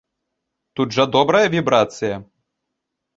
[0.79, 2.15] Тут жа добрая вібрацыя!